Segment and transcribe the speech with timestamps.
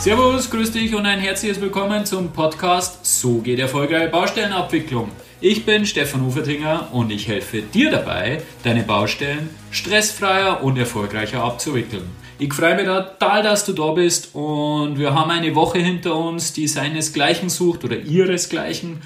[0.00, 5.10] Servus, grüß dich und ein herzliches Willkommen zum Podcast So geht erfolgreiche Baustellenabwicklung.
[5.42, 12.04] Ich bin Stefan Ufertinger und ich helfe dir dabei, deine Baustellen stressfreier und erfolgreicher abzuwickeln.
[12.38, 16.54] Ich freue mich total, dass du da bist und wir haben eine Woche hinter uns,
[16.54, 19.02] die seinesgleichen sucht oder ihresgleichen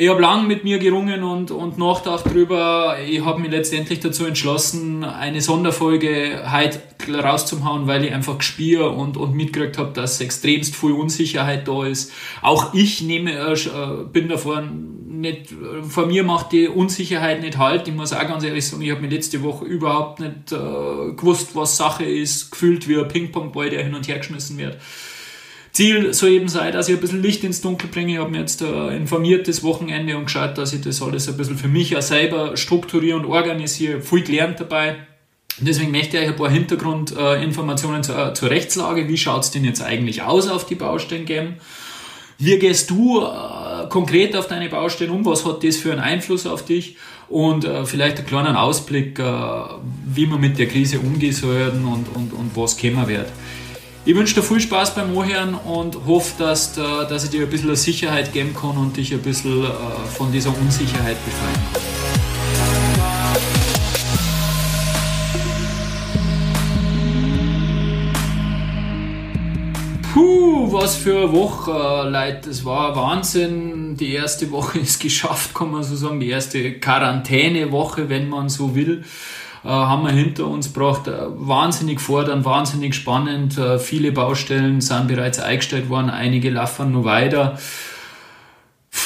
[0.00, 2.96] ich habe lang mit mir gerungen und, und nachgedacht drüber.
[3.06, 6.80] Ich habe mich letztendlich dazu entschlossen, eine Sonderfolge heute
[7.22, 12.12] rauszuhauen, weil ich einfach gespür und, und mitgekriegt habe, dass extremst viel Unsicherheit da ist.
[12.40, 15.54] Auch ich nehme, äh, äh bin davor nicht,
[15.86, 17.86] von mir macht die Unsicherheit nicht halt.
[17.86, 21.54] Ich muss auch ganz ehrlich sagen, ich habe mir letzte Woche überhaupt nicht äh, gewusst,
[21.54, 24.78] was Sache ist, gefühlt wie ein Ping-Pong-Ball, der hin und her geschmissen wird.
[25.72, 28.14] Ziel soll eben sein, dass ich ein bisschen Licht ins Dunkel bringe.
[28.14, 31.36] Ich habe mir jetzt äh, informiert das Wochenende und geschaut, dass ich das alles ein
[31.36, 34.00] bisschen für mich auch selber strukturiere und organisiere.
[34.00, 34.96] Viel gelernt dabei.
[35.58, 39.08] Deswegen möchte ich euch ein paar Hintergrundinformationen zur, zur Rechtslage.
[39.08, 41.56] Wie schaut es denn jetzt eigentlich aus auf die Baustellen geben?
[42.38, 45.26] Wie gehst du äh, konkret auf deine Baustellen um?
[45.26, 46.96] Was hat das für einen Einfluss auf dich?
[47.28, 49.22] Und äh, vielleicht einen kleinen Ausblick, äh,
[50.06, 53.28] wie man mit der Krise umgehen soll und, und, und was kommen wird.
[54.06, 57.76] Ich wünsche dir viel Spaß beim Anhören und hoffe, dass, dass ich dir ein bisschen
[57.76, 59.68] Sicherheit geben kann und dich ein bisschen äh,
[60.16, 61.82] von dieser Unsicherheit befreien kann.
[70.14, 72.48] Puh, was für eine Woche, Leute.
[72.48, 73.98] Es war Wahnsinn.
[73.98, 76.20] Die erste Woche ist geschafft, kann man so sagen.
[76.20, 81.06] Die erste Quarantänewoche, wenn man so will äh, haben wir hinter uns gebracht.
[81.08, 83.58] Äh, wahnsinnig fordernd, wahnsinnig spannend.
[83.58, 87.58] Äh, viele Baustellen sind bereits eingestellt worden, einige laufen noch weiter.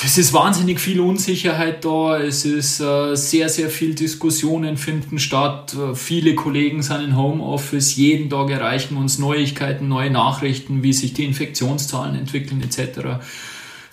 [0.03, 5.75] Es ist wahnsinnig viel Unsicherheit da, es ist äh, sehr, sehr viel Diskussionen finden statt.
[5.75, 11.13] Äh, viele Kollegen sind im Homeoffice, jeden Tag erreichen uns Neuigkeiten, neue Nachrichten, wie sich
[11.13, 13.25] die Infektionszahlen entwickeln etc.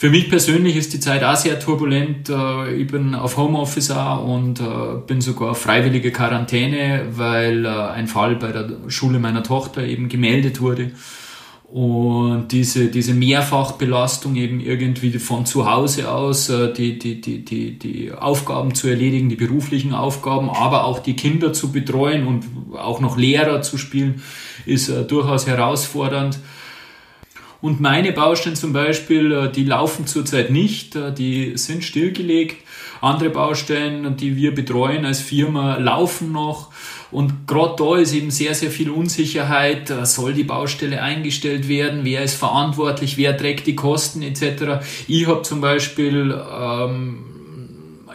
[0.01, 2.27] Für mich persönlich ist die Zeit auch sehr turbulent.
[2.27, 4.63] Äh, ich bin auf Homeoffice auch und äh,
[5.05, 10.09] bin sogar auf freiwillige Quarantäne, weil äh, ein Fall bei der Schule meiner Tochter eben
[10.09, 10.93] gemeldet wurde.
[11.67, 18.11] Und diese, diese Mehrfachbelastung eben irgendwie von zu Hause aus, die, die, die, die, die
[18.11, 22.43] Aufgaben zu erledigen, die beruflichen Aufgaben, aber auch die Kinder zu betreuen und
[22.75, 24.23] auch noch Lehrer zu spielen,
[24.65, 26.39] ist durchaus herausfordernd.
[27.61, 32.57] Und meine Baustellen zum Beispiel, äh, die laufen zurzeit nicht, äh, die sind stillgelegt.
[33.01, 36.71] Andere Baustellen, die wir betreuen als Firma, laufen noch.
[37.11, 39.89] Und gerade da ist eben sehr, sehr viel Unsicherheit.
[39.89, 42.01] Äh, soll die Baustelle eingestellt werden?
[42.03, 43.17] Wer ist verantwortlich?
[43.17, 44.83] Wer trägt die Kosten etc.?
[45.07, 47.25] Ich habe zum Beispiel ähm,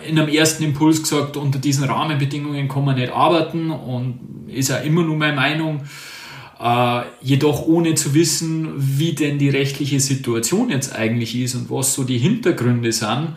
[0.09, 4.77] in einem ersten Impuls gesagt, unter diesen Rahmenbedingungen kann man nicht arbeiten und ist ja
[4.79, 5.83] immer nur meine Meinung.
[6.59, 11.93] Äh, jedoch ohne zu wissen, wie denn die rechtliche Situation jetzt eigentlich ist und was
[11.93, 13.37] so die Hintergründe sind,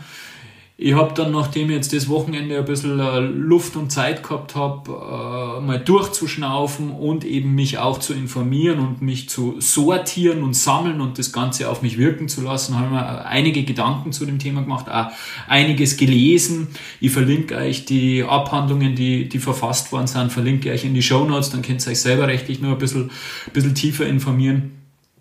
[0.82, 4.56] ich habe dann, nachdem ich jetzt das Wochenende ein bisschen äh, Luft und Zeit gehabt
[4.56, 10.56] habe, äh, mal durchzuschnaufen und eben mich auch zu informieren und mich zu sortieren und
[10.56, 14.40] sammeln und das Ganze auf mich wirken zu lassen, habe mir einige Gedanken zu dem
[14.40, 15.08] Thema gemacht, auch
[15.50, 16.70] einiges gelesen.
[17.02, 21.26] Ich verlinke euch die Abhandlungen, die, die verfasst worden sind, verlinke euch in die Show
[21.26, 23.10] Notes, dann könnt ihr euch selber rechtlich nur ein bisschen,
[23.48, 24.79] ein bisschen tiefer informieren.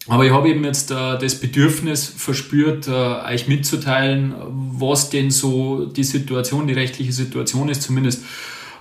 [0.08, 5.84] Aber ich habe eben jetzt äh, das Bedürfnis verspürt, äh, euch mitzuteilen, was denn so
[5.84, 8.24] die Situation, die rechtliche Situation ist, zumindest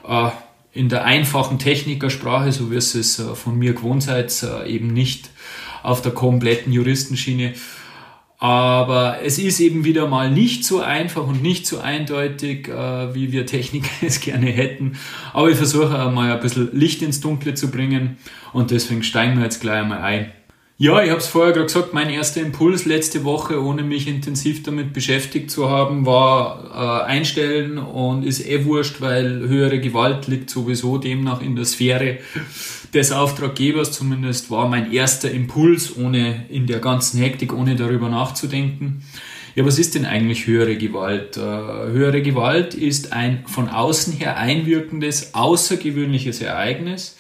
[0.08, 0.30] äh,
[0.72, 4.94] in der einfachen Technikersprache, so wie es es äh, von mir gewohnt seid, äh, eben
[4.94, 5.30] nicht
[5.84, 7.54] auf der kompletten Juristenschiene.
[8.40, 13.32] Aber es ist eben wieder mal nicht so einfach und nicht so eindeutig, äh, wie
[13.32, 14.98] wir Techniker es gerne hätten.
[15.34, 18.18] Aber ich versuche mal ein bisschen Licht ins Dunkle zu bringen
[18.54, 20.32] und deswegen steigen wir jetzt gleich einmal ein.
[20.80, 24.62] Ja, ich habe es vorher gerade gesagt, mein erster Impuls letzte Woche, ohne mich intensiv
[24.62, 30.52] damit beschäftigt zu haben, war äh, einstellen und ist eh wurscht, weil höhere Gewalt liegt
[30.52, 32.20] sowieso demnach in der Sphäre
[32.94, 33.92] des Auftraggebers.
[33.92, 39.02] Zumindest war mein erster Impuls, ohne in der ganzen Hektik, ohne darüber nachzudenken.
[39.56, 41.38] Ja, was ist denn eigentlich höhere Gewalt?
[41.38, 47.17] Äh, höhere Gewalt ist ein von außen her einwirkendes, außergewöhnliches Ereignis,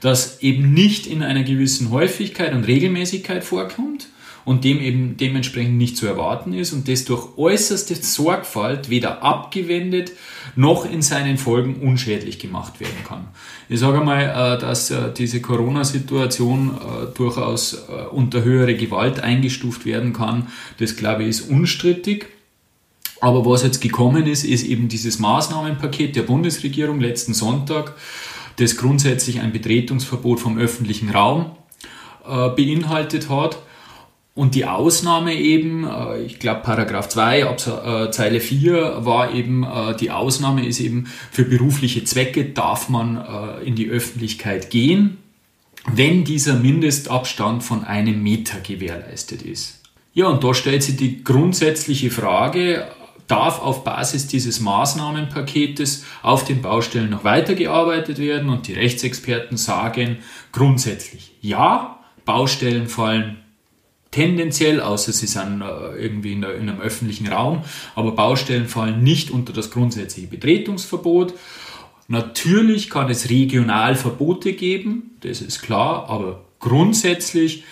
[0.00, 4.08] das eben nicht in einer gewissen Häufigkeit und Regelmäßigkeit vorkommt
[4.48, 10.12] und dem eben dementsprechend nicht zu erwarten ist und das durch äußerste Sorgfalt weder abgewendet
[10.56, 13.28] noch in seinen Folgen unschädlich gemacht werden kann.
[13.68, 17.74] Ich sage mal, äh, dass äh, diese Corona-Situation äh, durchaus
[18.10, 20.46] unter höhere Gewalt eingestuft werden kann.
[20.78, 22.26] Das glaube ich ist unstrittig.
[23.20, 27.94] Aber was jetzt gekommen ist, ist eben dieses Maßnahmenpaket der Bundesregierung letzten Sonntag,
[28.58, 31.52] das grundsätzlich ein Betretungsverbot vom öffentlichen Raum
[32.26, 33.58] äh, beinhaltet hat.
[34.34, 39.96] Und die Ausnahme eben, äh, ich glaube Paragraph 2 äh, Zeile 4 war eben, äh,
[39.96, 45.18] die Ausnahme ist eben, für berufliche Zwecke darf man in die Öffentlichkeit gehen,
[45.86, 49.82] wenn dieser Mindestabstand von einem Meter gewährleistet ist.
[50.14, 52.86] Ja, und da stellt sich die grundsätzliche Frage,
[53.28, 58.48] darf auf Basis dieses Maßnahmenpaketes auf den Baustellen noch weitergearbeitet werden?
[58.48, 60.18] Und die Rechtsexperten sagen
[60.50, 63.38] grundsätzlich ja, Baustellen fallen
[64.10, 67.62] tendenziell, außer sie sind äh, irgendwie in, einem öffentlichen Raum,
[67.94, 71.34] aber Baustellen fallen nicht unter das grundsätzliche Betretungsverbot.
[72.08, 77.64] Natürlich kann es regional Verbote geben, das ist klar, aber grundsätzlich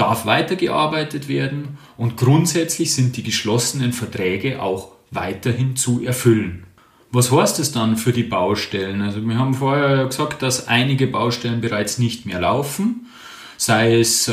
[0.00, 6.64] darf weitergearbeitet werden und grundsätzlich sind die geschlossenen Verträge auch weiterhin zu erfüllen.
[7.12, 9.02] Was heißt es dann für die Baustellen?
[9.02, 13.08] Also wir haben vorher gesagt, dass einige Baustellen bereits nicht mehr laufen,
[13.56, 14.32] sei es äh,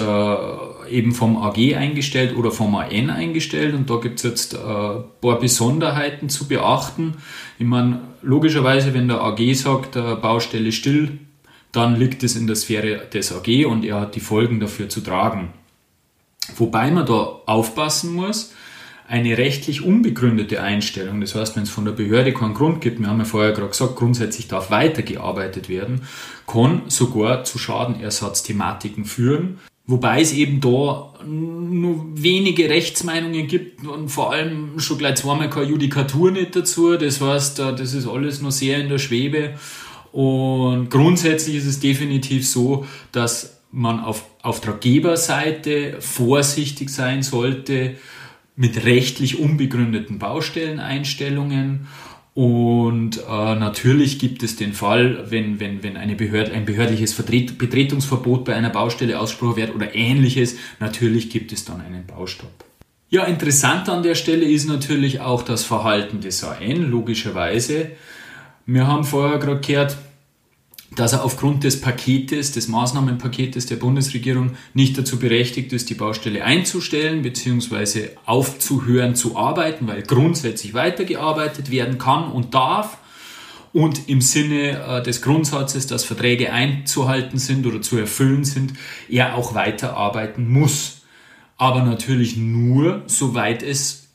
[0.89, 5.03] eben vom AG eingestellt oder vom AN eingestellt und da gibt es jetzt äh, ein
[5.21, 7.15] paar Besonderheiten zu beachten.
[7.57, 11.19] Ich meine, logischerweise, wenn der AG sagt, äh, Baustelle still,
[11.71, 15.01] dann liegt es in der Sphäre des AG und er hat die Folgen dafür zu
[15.01, 15.49] tragen.
[16.55, 18.53] Wobei man da aufpassen muss,
[19.07, 23.07] eine rechtlich unbegründete Einstellung, das heißt, wenn es von der Behörde keinen Grund gibt, wir
[23.07, 26.01] haben ja vorher gerade gesagt, grundsätzlich darf weitergearbeitet werden,
[26.45, 29.59] kann sogar zu Schadenersatzthematiken führen.
[29.89, 35.67] Wobei es eben da nur wenige Rechtsmeinungen gibt und vor allem schon gleich zweimal keine
[35.67, 36.97] Judikatur nicht dazu.
[36.97, 39.53] Das heißt, das ist alles noch sehr in der Schwebe.
[40.11, 47.95] Und grundsätzlich ist es definitiv so, dass man auf Auftraggeberseite vorsichtig sein sollte
[48.55, 51.87] mit rechtlich unbegründeten Baustelleneinstellungen.
[52.33, 57.57] Und äh, natürlich gibt es den Fall, wenn, wenn, wenn eine Behörde, ein behördliches Vertret
[57.57, 62.65] Betretungsverbot bei einer Baustelle ausgesprochen wird oder ähnliches, natürlich gibt es dann einen Baustopp.
[63.09, 67.91] Ja, interessant an der Stelle ist natürlich auch das Verhalten des AN, logischerweise.
[68.65, 69.97] Wir haben vorher gerade gehört,
[70.95, 76.43] dass er aufgrund des Paketes, des Maßnahmenpaketes der Bundesregierung nicht dazu berechtigt ist, die Baustelle
[76.43, 78.09] einzustellen bzw.
[78.25, 82.97] aufzuhören zu arbeiten, weil grundsätzlich weitergearbeitet werden kann und darf
[83.73, 88.73] und im Sinne äh, des Grundsatzes, dass Verträge einzuhalten sind oder zu erfüllen sind,
[89.09, 91.01] er auch weiterarbeiten muss.
[91.57, 94.06] Aber natürlich nur, soweit es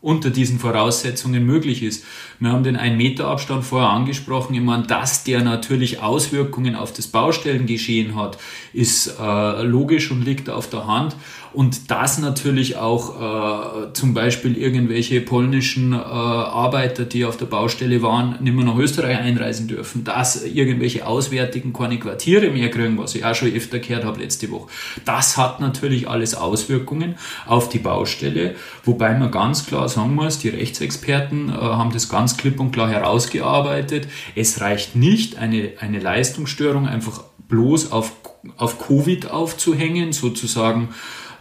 [0.00, 2.04] unter diesen Voraussetzungen möglich ist.
[2.38, 4.54] Wir haben den 1-Meter-Abstand vorher angesprochen.
[4.54, 8.38] Ich meine, dass der natürlich Auswirkungen auf das Baustellengeschehen hat,
[8.72, 11.16] ist äh, logisch und liegt auf der Hand.
[11.52, 18.02] Und dass natürlich auch äh, zum Beispiel irgendwelche polnischen äh, Arbeiter, die auf der Baustelle
[18.02, 23.14] waren, nicht mehr nach Österreich einreisen dürfen, dass irgendwelche Auswärtigen keine Quartiere mehr kriegen, was
[23.14, 24.68] ich auch schon öfter gehört habe letzte Woche.
[25.04, 27.16] Das hat natürlich alles Auswirkungen
[27.46, 28.54] auf die Baustelle,
[28.84, 32.90] wobei man ganz klar sagen muss, die Rechtsexperten äh, haben das ganz klipp und klar
[32.90, 34.08] herausgearbeitet.
[34.34, 38.12] Es reicht nicht, eine, eine Leistungsstörung einfach bloß auf,
[38.56, 40.90] auf Covid aufzuhängen, sozusagen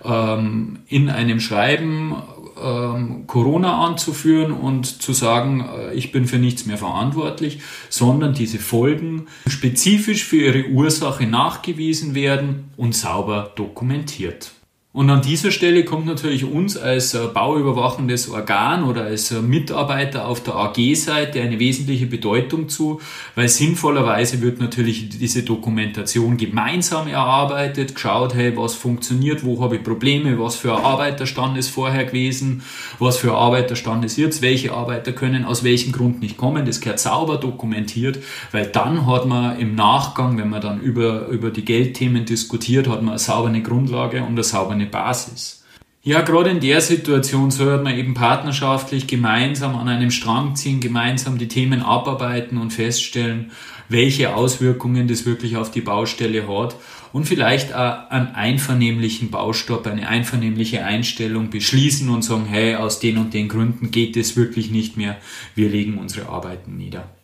[0.04, 2.16] ähm, in einem Schreiben
[2.62, 8.60] ähm, Corona anzuführen und zu sagen, äh, ich bin für nichts mehr verantwortlich, sondern diese
[8.60, 14.52] Folgen spezifisch für ihre Ursache nachgewiesen werden und sauber dokumentiert.
[14.94, 20.28] Und an dieser Stelle kommt natürlich uns als äh, bauüberwachendes Organ oder als äh, Mitarbeiter
[20.28, 23.00] auf der AG-Seite eine wesentliche Bedeutung zu,
[23.36, 29.84] weil sinnvollerweise wird natürlich diese Dokumentation gemeinsam erarbeitet, geschaut, hey, was funktioniert, wo habe ich
[29.84, 32.64] Probleme, was für ein Arbeiterstand ist vorher gewesen,
[32.98, 36.82] was für ein Arbeiterstand ist jetzt, welche Arbeiter können aus welchem Grund nicht kommen, das
[36.82, 38.18] gehört sauber dokumentiert,
[38.52, 43.02] weil dann hat man im Nachgang, wenn man dann über, über die Geldthemen diskutiert, hat
[43.02, 45.66] man eine saubere Grundlage und eine saubere Basis.
[46.04, 51.38] Ja, gerade in der Situation sollte man eben partnerschaftlich gemeinsam an einem Strang ziehen, gemeinsam
[51.38, 53.52] die Themen abarbeiten und feststellen,
[53.90, 56.76] welche Auswirkungen das wirklich auf die Baustelle hat
[57.12, 63.18] und vielleicht auch einen einvernehmlichen Baustopp, eine einvernehmliche Einstellung beschließen und sagen, hey, aus den
[63.18, 65.18] und den Gründen geht es wirklich nicht mehr,
[65.56, 67.17] wir legen unsere Arbeiten nieder.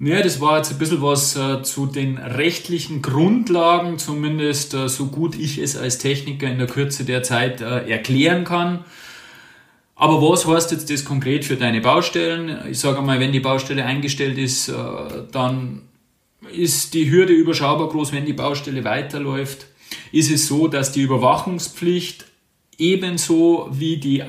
[0.00, 5.06] Ja, das war jetzt ein bisschen was äh, zu den rechtlichen Grundlagen, zumindest äh, so
[5.06, 8.84] gut ich es als Techniker in der Kürze der Zeit äh, erklären kann.
[9.96, 12.60] Aber was heißt jetzt das konkret für deine Baustellen?
[12.70, 14.74] Ich sage mal, wenn die Baustelle eingestellt ist, äh,
[15.32, 15.82] dann
[16.52, 19.66] ist die Hürde überschaubar groß, wenn die Baustelle weiterläuft.
[20.12, 22.24] Ist es so, dass die Überwachungspflicht
[22.78, 24.26] ebenso wie die äh,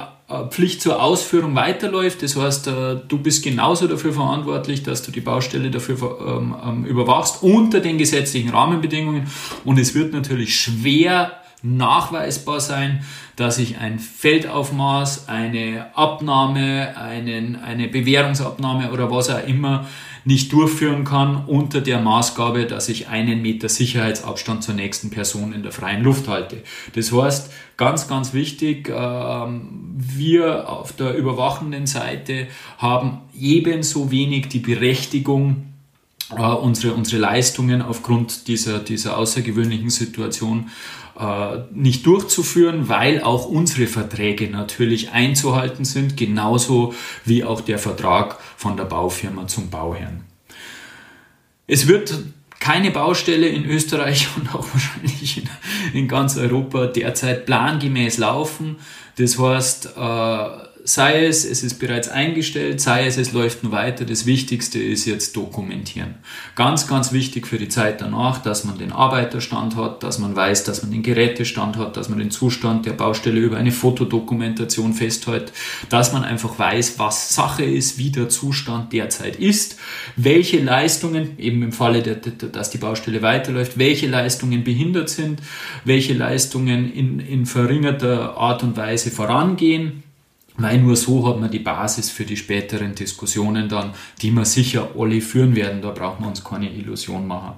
[0.50, 2.24] Pflicht zur Ausführung weiterläuft.
[2.24, 6.86] Das heißt, äh, du bist genauso dafür verantwortlich, dass du die Baustelle dafür ähm, ähm,
[6.86, 9.27] überwachst unter den gesetzlichen Rahmenbedingungen.
[9.65, 13.03] Und es wird natürlich schwer nachweisbar sein,
[13.36, 19.88] dass ich ein Feldaufmaß, eine Abnahme, einen, eine Bewährungsabnahme oder was auch immer
[20.26, 25.64] nicht durchführen kann unter der Maßgabe, dass ich einen Meter Sicherheitsabstand zur nächsten Person in
[25.64, 26.64] der freien Luft halte.
[26.94, 32.48] Das heißt, ganz, ganz wichtig, ähm, wir auf der überwachenden Seite
[32.78, 35.68] haben ebenso wenig die Berechtigung,
[36.36, 40.70] äh, unsere, unsere Leistungen aufgrund dieser, dieser außergewöhnlichen Situation
[41.72, 46.94] nicht durchzuführen, weil auch unsere Verträge natürlich einzuhalten sind, genauso
[47.26, 50.24] wie auch der Vertrag von der Baufirma zum Bauherrn.
[51.68, 52.14] Es wird
[52.60, 55.50] keine Baustelle in Österreich und auch wahrscheinlich in,
[55.94, 58.78] in ganz Europa derzeit plangemäß laufen.
[59.18, 64.05] Das heißt, äh, sei es, es ist bereits eingestellt, sei es, es läuft nur weiter.
[64.05, 66.15] Das Wichtigste ist jetzt dokumentieren.
[66.55, 70.63] Ganz, ganz wichtig für die Zeit danach, dass man den Arbeiterstand hat, dass man weiß,
[70.63, 75.53] dass man den Gerätestand hat, dass man den Zustand der Baustelle über eine Fotodokumentation festhält,
[75.89, 79.77] dass man einfach weiß, was Sache ist, wie der Zustand derzeit ist,
[80.15, 85.39] welche Leistungen, eben im Falle, der, dass die Baustelle weiterläuft, welche Leistungen behindert sind,
[85.86, 90.03] welche Leistungen in, in verringerter Art und Weise vorangehen
[90.60, 94.89] weil nur so hat man die Basis für die späteren Diskussionen dann, die wir sicher
[94.98, 95.82] alle führen werden.
[95.82, 97.56] Da brauchen wir uns keine Illusion machen.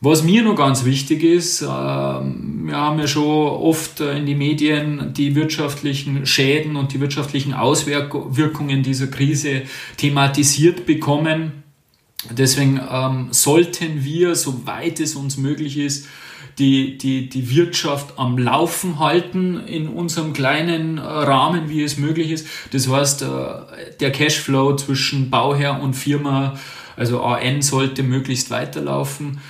[0.00, 5.12] Was mir noch ganz wichtig ist, ähm, wir haben ja schon oft in die Medien
[5.12, 9.62] die wirtschaftlichen Schäden und die wirtschaftlichen Auswirkungen dieser Krise
[9.96, 11.64] thematisiert bekommen.
[12.30, 16.06] Deswegen ähm, sollten wir, soweit es uns möglich ist,
[16.58, 22.30] die, die, die Wirtschaft am Laufen halten in unserem kleinen äh, Rahmen, wie es möglich
[22.30, 22.46] ist.
[22.72, 23.26] Das heißt, äh,
[24.00, 26.58] der Cashflow zwischen Bauherr und Firma,
[26.96, 29.40] also AN, sollte möglichst weiterlaufen.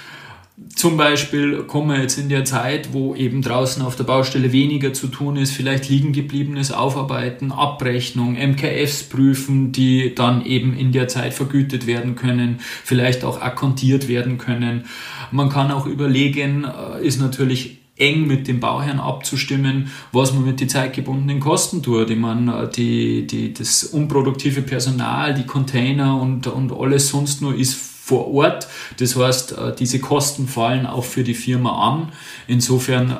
[0.75, 4.93] Zum Beispiel kommen wir jetzt in der Zeit, wo eben draußen auf der Baustelle weniger
[4.93, 11.09] zu tun ist, vielleicht liegen gebliebenes Aufarbeiten, Abrechnung, MKFs prüfen, die dann eben in der
[11.09, 14.85] Zeit vergütet werden können, vielleicht auch akkontiert werden können.
[15.31, 20.61] Man kann auch überlegen, äh, ist natürlich eng mit dem Bauherrn abzustimmen, was man mit
[20.61, 22.11] den zeitgebundenen Kosten tut.
[22.11, 27.55] Ich meine, äh, die, die, das unproduktive Personal, die Container und, und alles sonst nur
[27.55, 28.67] ist vor Ort.
[28.99, 32.13] Das heißt, äh, diese Kosten fallen auch für die Firma an.
[32.47, 33.17] Insofern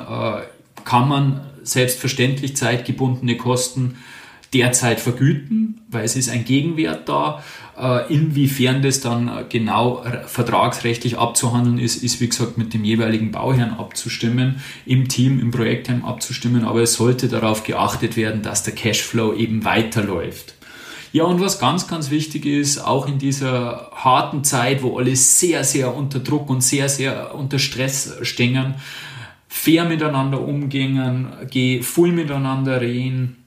[0.83, 3.95] kann man selbstverständlich zeitgebundene Kosten
[4.53, 7.43] derzeit vergüten, weil es ist ein Gegenwert da.
[7.79, 13.75] Äh, inwiefern das dann genau vertragsrechtlich abzuhandeln ist, ist wie gesagt mit dem jeweiligen Bauherrn
[13.75, 19.33] abzustimmen, im Team, im Projektheim abzustimmen, aber es sollte darauf geachtet werden, dass der Cashflow
[19.33, 20.55] eben weiterläuft.
[21.11, 25.63] Ja, und was ganz, ganz wichtig ist, auch in dieser harten Zeit, wo alle sehr,
[25.63, 28.75] sehr unter Druck und sehr, sehr unter Stress stehen,
[29.47, 33.37] fair miteinander umgehen, geh voll miteinander reden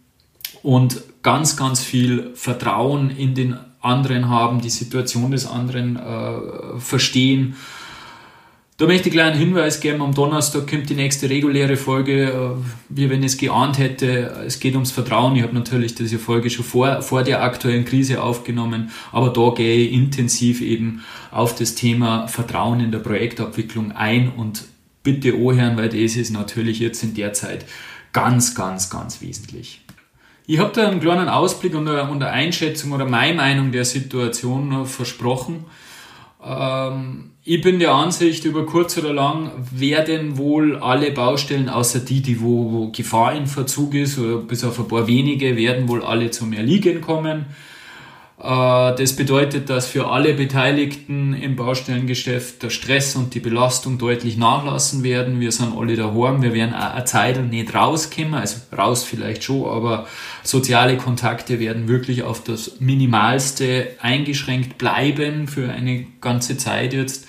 [0.64, 7.56] und ganz, ganz viel Vertrauen in den anderen haben, die Situation des anderen äh, verstehen.
[8.78, 10.02] Da möchte ich einen Hinweis geben.
[10.02, 14.44] Am Donnerstag kommt die nächste reguläre Folge, äh, wie wenn ich es geahnt hätte.
[14.46, 15.36] Es geht ums Vertrauen.
[15.36, 19.76] Ich habe natürlich diese Folge schon vor, vor der aktuellen Krise aufgenommen, aber da gehe
[19.76, 24.64] ich intensiv eben auf das Thema Vertrauen in der Projektabwicklung ein und
[25.02, 27.66] bitte ohren, weil das ist natürlich jetzt in der Zeit
[28.12, 29.82] ganz, ganz, ganz wesentlich.
[30.46, 33.84] Ich habe da einen kleinen Ausblick und eine, und eine, Einschätzung oder meine Meinung der
[33.84, 35.64] Situation versprochen.
[36.44, 42.22] Ähm, ich bin der Ansicht, über kurz oder lang werden wohl alle Baustellen, außer die,
[42.22, 46.02] die wo, wo Gefahr in Verzug ist, oder bis auf ein paar wenige, werden wohl
[46.02, 47.46] alle zum Erliegen kommen.
[48.42, 54.36] Äh, das bedeutet, dass für alle Beteiligten im Baustellengeschäft der Stress und die Belastung deutlich
[54.36, 55.38] nachlassen werden.
[55.38, 59.64] Wir sind alle daheim, wir werden auch eine Zeit nicht rauskommen, also raus vielleicht schon,
[59.64, 60.06] aber
[60.42, 67.28] soziale Kontakte werden wirklich auf das Minimalste eingeschränkt bleiben für eine ganze Zeit jetzt.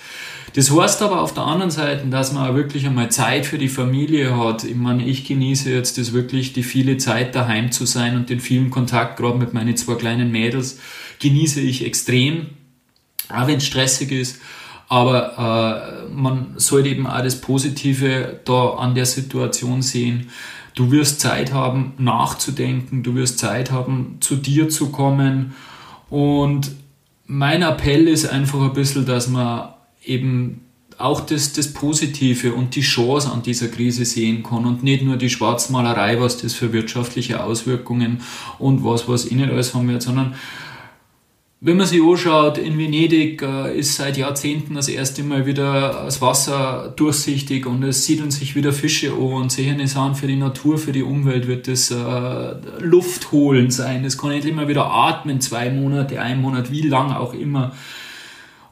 [0.54, 3.68] Das heißt aber auf der anderen Seite, dass man auch wirklich einmal Zeit für die
[3.68, 4.62] Familie hat.
[4.62, 8.38] Ich meine, ich genieße jetzt das wirklich, die viele Zeit daheim zu sein und den
[8.38, 10.78] vielen Kontakt, gerade mit meinen zwei kleinen Mädels,
[11.18, 12.46] genieße ich extrem,
[13.28, 14.40] auch wenn es stressig ist.
[14.88, 20.28] Aber äh, man sollte eben auch das Positive da an der Situation sehen.
[20.76, 25.54] Du wirst Zeit haben, nachzudenken, du wirst Zeit haben, zu dir zu kommen.
[26.10, 26.70] Und
[27.26, 29.73] mein Appell ist einfach ein bisschen, dass man
[30.04, 30.60] eben
[30.98, 35.16] auch das, das Positive und die Chance an dieser Krise sehen kann und nicht nur
[35.16, 38.20] die Schwarzmalerei, was das für wirtschaftliche Auswirkungen
[38.58, 40.34] und was, was nicht alles haben wird, sondern
[41.66, 46.20] Wenn man sich anschaut, in Venedig äh, ist seit Jahrzehnten das erste Mal wieder das
[46.20, 50.36] Wasser durchsichtig und es siedeln sich wieder Fische an und sehen es an für die
[50.36, 54.04] Natur, für die Umwelt wird das äh, Luft holen sein.
[54.04, 57.72] Es kann endlich mal wieder atmen, zwei Monate, ein Monat, wie lang auch immer.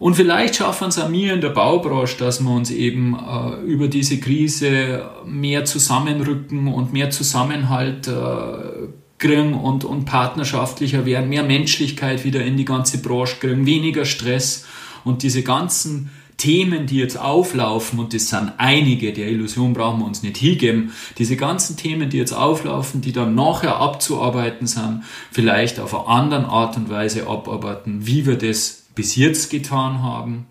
[0.03, 3.87] Und vielleicht schaffen es auch mir in der Baubranche, dass wir uns eben äh, über
[3.87, 12.25] diese Krise mehr zusammenrücken und mehr Zusammenhalt äh, kriegen und, und partnerschaftlicher werden, mehr Menschlichkeit
[12.25, 14.67] wieder in die ganze Branche kriegen, weniger Stress.
[15.05, 20.07] Und diese ganzen Themen, die jetzt auflaufen, und das sind einige, der Illusion brauchen wir
[20.07, 25.79] uns nicht hingeben, diese ganzen Themen, die jetzt auflaufen, die dann nachher abzuarbeiten sind, vielleicht
[25.79, 30.47] auf eine andere Art und Weise abarbeiten, wie wir das bis jetzt getan haben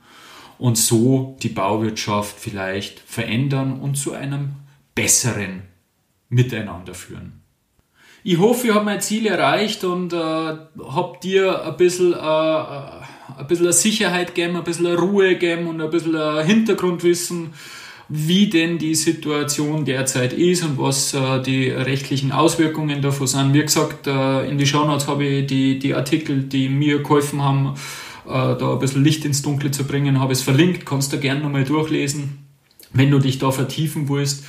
[0.57, 4.53] und so die Bauwirtschaft vielleicht verändern und zu einem
[4.95, 5.63] besseren
[6.29, 7.41] Miteinander führen.
[8.23, 13.47] Ich hoffe, ich habe mein Ziel erreicht und äh, habe dir ein bisschen, äh, ein
[13.47, 17.53] bisschen Sicherheit gegeben, ein bisschen Ruhe gegeben und ein bisschen ein Hintergrundwissen,
[18.09, 23.53] wie denn die Situation derzeit ist und was äh, die rechtlichen Auswirkungen davon sind.
[23.55, 27.73] Wie gesagt, äh, in die Shownotes habe ich die, die Artikel, die mir geholfen haben,
[27.73, 27.79] äh,
[28.25, 31.63] da ein bisschen Licht ins Dunkle zu bringen, habe es verlinkt, kannst du gerne nochmal
[31.63, 32.45] durchlesen,
[32.93, 34.43] wenn du dich da vertiefen willst.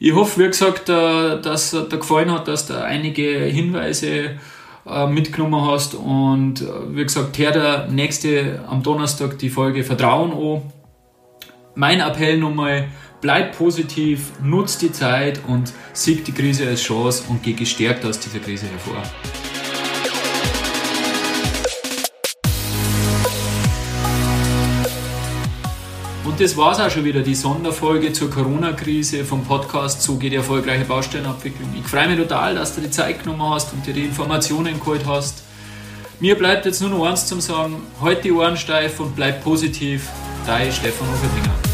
[0.00, 4.38] Ich hoffe, wie gesagt, äh, dass dir gefallen hat, dass du einige Hinweise
[4.86, 5.94] äh, mitgenommen hast.
[5.94, 10.62] Und äh, wie gesagt, her der nächste am Donnerstag die Folge Vertrauen an.
[11.74, 12.88] Mein Appell nochmal,
[13.20, 18.18] bleib positiv, nutz die Zeit und sieg die Krise als Chance und geh gestärkt aus
[18.18, 19.02] dieser Krise hervor.
[26.38, 30.36] Das war es auch schon wieder, die Sonderfolge zur Corona-Krise vom Podcast So geht die
[30.36, 31.68] erfolgreiche Baustellenabwicklung.
[31.76, 35.04] Ich freue mich total, dass du die Zeit genommen hast und dir die Informationen geholt
[35.04, 35.42] hast.
[36.20, 40.08] Mir bleibt jetzt nur noch eins zum Sagen, halt die Ohren steif und bleib positiv.
[40.46, 41.67] Dein Stefan Oberdinger.